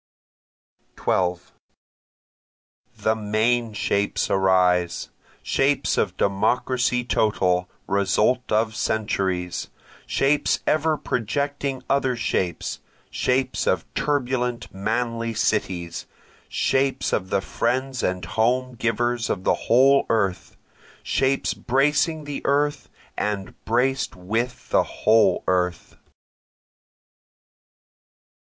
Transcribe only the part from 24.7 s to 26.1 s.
the whole earth.